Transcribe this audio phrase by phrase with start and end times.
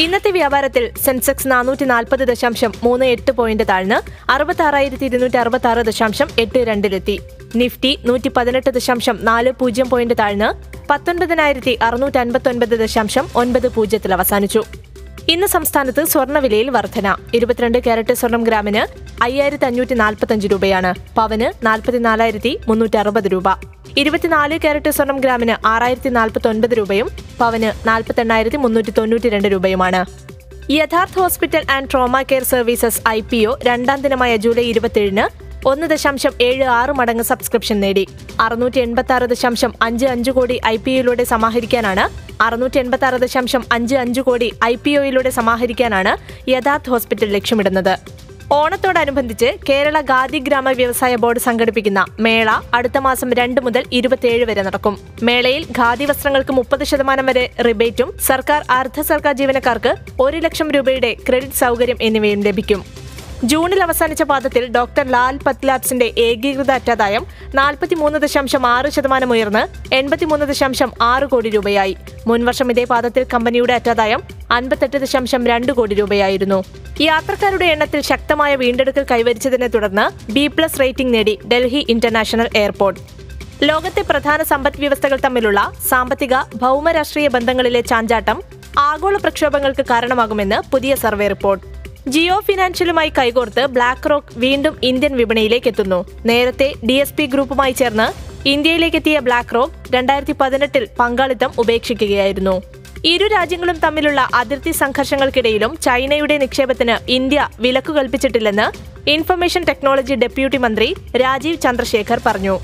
[0.00, 5.82] ഇന്നത്തെ വ്യാപാരത്തിൽ സെൻസെക്സ് നാനൂറ്റി നാൽപ്പത് ദശാംശം മൂന്ന് എട്ട് പോയിന്റ് താഴ്ന്ന് അറുപത്തി ആറായിരത്തി ഇരുന്നൂറ്റി അറുപത്തി ആറ്
[5.86, 7.20] ദശാംശം എട്ട് രണ്ടിലെത്തി.
[7.56, 10.48] നിഫ്റ്റി നൂറ്റി പതിനെട്ട് ദശാംശം നാല് പൂജ്യം പോയിന്റ് താഴ്ന്ന്
[10.90, 14.64] പത്തൊൻപതിനായിരത്തി അറുന്നൂറ്റി അൻപത്തി ഒൻപത് ദശാംശം ഒൻപത് പൂജ്യത്തിൽ അവസാനിച്ചു.
[15.28, 17.16] ഇന്ന് സംസ്ഥാനത്ത് സ്വർണവിലയിൽ വർധന.
[17.34, 20.90] ഇരുപത്തിരണ്ട് കാരറ്റ് സ്വർണം ഗ്രാമിന് അയ്യായിരത്തി അഞ്ഞൂറ്റി നാൽപ്പത്തഞ്ച് രൂപയാണ്.
[21.16, 23.48] പവന് നാൽപ്പത്തിനാലായിരത്തി മുന്നൂറ്റി അറുപത് രൂപ.
[23.98, 27.08] ഇരുപത്തിനാല് കാരറ്റ് സ്വർണം ഗ്രാമിന് ആറായിരത്തി നാൽപ്പത്തി ഒൻപത് രൂപയും
[27.40, 30.00] പവന് നാൽപ്പത്തി എണ്ണായിരത്തി മുന്നൂറ്റി തൊണ്ണൂറ്റി രണ്ട് രൂപയുമാണ്.
[30.70, 35.24] യഥാർത്ഥ hospital and trauma care services I P O രണ്ടാം ദിനമായ ജൂലൈ ഇരുപത്തിയേഴിന്
[35.70, 38.04] ഒന്ന് ദശാംശം ഏഴ് ആറ് മടങ്ങ് സബ്സ്ക്രിപ്ഷൻ നേടി.
[38.40, 42.04] അറുന്നൂറ്റി എൺപത്തി ആറ് ദശാംശം അഞ്ച് അഞ്ച് കോടി ഐ പി ഒയിലൂടെ സമാഹരിക്കാനാണ്
[42.46, 46.14] അറുന്നൂറ്റി എൺപത്തി ആറ് ദശാംശം അഞ്ച് അഞ്ച് കോടി ഐ പി ഒയിലൂടെ സമാഹരിക്കാനാണ്
[46.50, 47.94] യഥാർത്ഥ ഹോസ്പിറ്റൽ ലക്ഷ്യമിടുന്നത്.
[48.56, 54.94] ഓണത്തോടനുബന്ധിച്ച് കേരള ഖാദി ഗ്രാമ വ്യവസായ ബോർഡ് സംഘടിപ്പിക്കുന്ന മേള അടുത്ത മാസം രണ്ട് മുതൽ ഇരുപത്തിയേഴ് വരെ നടക്കും.
[55.28, 59.92] മേളയിൽ ഖാദി വസ്ത്രങ്ങൾക്ക് മുപ്പത് ശതമാനം വരെ റിബേറ്റും സർക്കാർ അർദ്ധ സർക്കാർ ജീവനക്കാർക്ക്
[60.26, 62.82] ഒരു ലക്ഷം രൂപയുടെ ക്രെഡിറ്റ് സൗകര്യം എന്നിവയും ലഭിക്കും.
[63.44, 70.46] ജൂണിൽ അവസാനിച്ച പാദത്തിൽ ഡോക്ടർ ലാൽ പത് ലാബ്സിന്റെ ഏകീകൃത അറ്റാദായം നാൽപ്പത്തിമൂന്ന് ദശാംശം ആറ് ശതമാനം ഉയർന്ന് എൺപത്തിമൂന്ന്
[70.46, 71.96] ദശാംശം ആറ് കോടി രൂപയായി.
[72.26, 76.64] മുൻവർഷം ഇതേ പാദത്തിൽ കമ്പനിയുടെ അറ്റാദായം അൻപത്തെട്ട് ദശാംശം രണ്ട് കോടി രൂപയായിരുന്നു.
[77.00, 83.00] യാത്രക്കാരുടെ എണ്ണത്തിൽ ശക്തമായ വീണ്ടെടുക്കൽ കൈവരിച്ചതിനെ തുടർന്ന് ബി പ്ലസ് റേറ്റിംഗ് നേടി ഡൽഹി ഇന്റർനാഷണൽ എയർപോർട്ട്.
[83.62, 88.42] ലോകത്തെ പ്രധാന സമ്പദ് വ്യവസ്ഥകൾ തമ്മിലുള്ള സാമ്പത്തിക ഭൗമരാഷ്ട്രീയ ബന്ധങ്ങളിലെ ചാഞ്ചാട്ടം
[88.78, 91.69] ആഗോള പ്രക്ഷോഭങ്ങൾക്ക് കാരണമാകുമെന്ന് പുതിയ സർവേ റിപ്പോർട്ട്.
[92.14, 95.98] ജിയോ ഫിനാൻഷ്യലുമായി കൈകോർത്ത് ബ്ലാക്ക് റോക്ക് വീണ്ടും ഇന്ത്യൻ വിപണിയിലേക്ക് എത്തുന്നു.
[96.30, 98.06] നേരത്തെ ഡി എസ് പി ഗ്രൂപ്പുമായി ചേർന്ന്
[98.52, 102.54] ഇന്ത്യയിലേക്ക് എത്തിയ ബ്ലാക്ക് റോക്ക് രണ്ടായിരത്തി പതിനെട്ടിൽ പങ്കാളിത്തം ഉപേക്ഷിക്കുകയായിരുന്നു.
[103.12, 108.66] ഇരു രാജ്യങ്ങളും തമ്മിലുള്ള അതിർത്തി സംഘർഷങ്ങൾക്കിടയിലും ചൈനയുടെ നിക്ഷേപത്തിന് ഇന്ത്യ വിലക്കു കൽപ്പിച്ചിട്ടില്ലെന്ന്
[109.16, 110.90] ഇൻഫർമേഷൻ ടെക്നോളജി ഡെപ്യൂട്ടി മന്ത്രി
[111.24, 112.56] രാജീവ് ചന്ദ്രശേഖർ പറഞ്ഞു.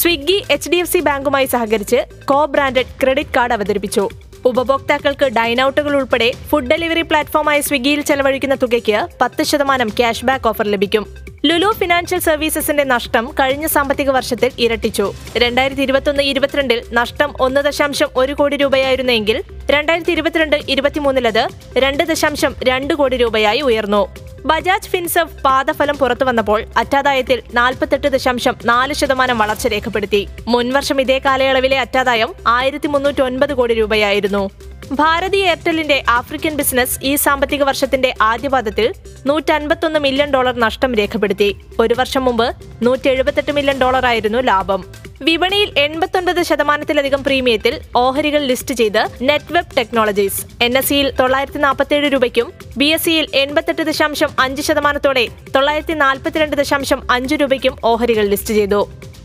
[0.00, 1.98] Swiggy H D F C ബാങ്കുമായി സഹകരിച്ച്
[2.30, 4.04] കോ ബ്രാൻഡഡ് ക്രെഡിറ്റ് കാർഡ് അവതരിപ്പിച്ചു.
[4.50, 11.04] ഉപഭോക്താക്കൾക്ക് ഡൈനൌട്ടുകൾ ഉൾപ്പെടെ ഫുഡ് ഡെലിവറി പ്ലാറ്റ്ഫോമായ സ്വിഗ്ഗിയിൽ ചെലവഴിക്കുന്ന തുകയ്ക്ക് പത്ത് ശതമാനം ക്യാഷ് ബാക്ക് ഓഫർ ലഭിക്കും.
[11.48, 15.06] ലുലു ഫിനാൻഷ്യൽ സർവീസസിന്റെ നഷ്ടം കഴിഞ്ഞ സാമ്പത്തിക വർഷത്തിൽ ഇരട്ടിച്ചു.
[15.36, 19.38] രണ്ടായിരത്തി ഇരുപത്തൊന്ന് ഇരുപത്തിരണ്ടിൽ നഷ്ടം ഒന്ന് ദശാംശം ഒരു കോടി രൂപയായിരുന്നെങ്കിൽ
[19.70, 21.44] രണ്ടായിരത്തി ഇരുപത്തിരണ്ട് ഇരുപത്തിമൂന്നിലത്
[21.84, 24.02] രണ്ട് ദശാംശം രണ്ട് കോടി രൂപയായി ഉയർന്നു.
[24.44, 30.28] ബജാജ് ഫിൻസർവ് പാദഫലം പുറത്തു വന്നപ്പോൾ അറ്റാദായത്തിൽ നാൽപ്പത്തെട്ട് ദശാംശം നാല് ശതമാനം വളർച്ച രേഖപ്പെടുത്തി.
[30.48, 34.50] മുൻവർഷം ഇതേ കാലയളവിലെ അറ്റാദായം ആയിരത്തി മുന്നൂറ്റി ഒൻപത് കോടി രൂപയായിരുന്നു.
[34.92, 38.94] ഭാരതി എയർടെല്ലിന്റെ ആഫ്രിക്കൻ ബിസിനസ് ഈ സാമ്പത്തിക വർഷത്തിന്റെ ആദ്യപാദത്തിൽ
[39.26, 41.56] നൂറ്റൻപത്തൊന്ന് മില്യൺ ഡോളർ നഷ്ടം രേഖപ്പെടുത്തി.
[41.80, 45.01] ഒരു വർഷം മുമ്പ് നൂറ്റി മില്യൺ ഡോളറായിരുന്നു ലാഭം.
[45.26, 50.40] വിപണിയിൽ എൺപത്തൊൻപത് ശതമാനത്തിലധികം പ്രീമിയത്തിൽ ഓഹരികൾ ലിസ്റ്റ് ചെയ്ത് നെറ്റ്വെബ് ടെക്നോളജീസ്.
[50.64, 55.24] എൻ എസ് സിയിൽ തൊള്ളായിരത്തി നാൽപ്പത്തേഴ് രൂപയ്ക്കും ബി എസ് സിയിൽ എൺപത്തെട്ട് ദശാംശം അഞ്ച് ശതമാനത്തോടെ
[55.56, 58.80] തൊള്ളായിരത്തി നാൽപ്പത്തിരണ്ട് ദശാംശം അഞ്ച് രൂപയ്ക്കും ഓഹരികൾ ലിസ്റ്റ് ചെയ്തു.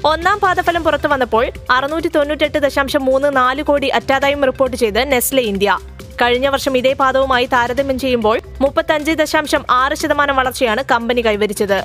[0.06, 5.80] ഒന്നാം പാദഫലം പുറത്തു വന്നപ്പോൾ അറുന്നൂറ്റി തൊണ്ണൂറ്റെട്ട് ദശാംശം മൂന്ന് നാല് കോടി അറ്റാദായം റിപ്പോർട്ട് ചെയ്ത് നെസ്ലെ ഇന്ത്യ.
[6.22, 11.80] കഴിഞ്ഞ വർഷം ഇതേ പാദവുമായി താരതമ്യം ചെയ്യുമ്പോൾ മുപ്പത്തഞ്ച് ദശാംശം ആറ് ശതമാനം വളർച്ചയാണ് കമ്പനി കൈവരിച്ചത്.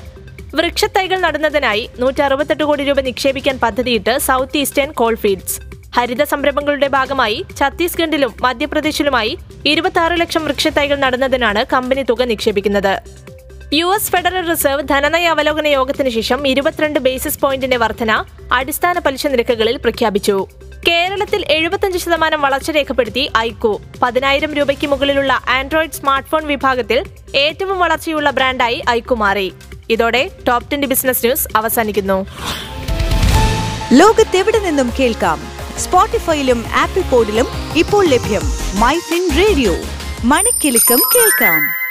[0.57, 5.59] വൃക്ഷത്തൈകൾ നടുന്നതിനായി നൂറ്റി കോടി രൂപ നിക്ഷേപിക്കാൻ പദ്ധതിയിട്ട് സൗത്ത് ഈസ്റ്റേൺ കോൾഫീൽഡ്സ്
[5.95, 12.93] ഹരിത സംരംഭങ്ങളുടെ ഭാഗമായി ഛത്തീസ്ഗഡിലും മധ്യപ്രദേശിലുമായി ഇരുപത്തി ലക്ഷം വൃക്ഷത്തൈകൾ നടുന്നതിനാണ് കമ്പനി തുക നിക്ഷേപിക്കുന്നത്.
[13.73, 18.11] യു എസ് ഫെഡറൽ റിസർവ് ധനനയ അവലോകന യോഗത്തിന് ശേഷം ഇരുപത്തിരണ്ട് ബേസിസ് പോയിന്റിന്റെ വർധന
[18.51, 20.37] അടിസ്ഥാന പലിശ നിരക്കുകളിൽ പ്രഖ്യാപിച്ചു.
[20.87, 26.99] കേരളത്തിൽ എഴുപത്തഞ്ച് ശതമാനം വളർച്ച രേഖപ്പെടുത്തി ഐക്കു പതിനായിരം രൂപയ്ക്ക് മുകളിലുള്ള ആൻഡ്രോയിഡ് സ്മാർട്ട്ഫോൺ വിഭാഗത്തിൽ
[27.45, 29.49] ഏറ്റവും വളർച്ചയുള്ള ബ്രാൻഡായി ഐക്കു മാറി.
[29.89, 32.25] ഇതോടെ ടോപ് ടെൻ ബിസിനസ് ന്യൂസ് അവസാനിക്കുന്നു.
[33.93, 35.41] ലോകത്തെവിടെ നിന്നും കേൾക്കാം?
[35.79, 38.41] സ്പോട്ടിഫൈയിലും ആപ്പിൾ പോഡിലും ഇപ്പോൾ ലഭ്യം
[38.79, 39.75] മൈ ഫിൻ റേഡിയോ
[40.23, 41.82] മണിക്കെലക്കം കേൾക്കാം.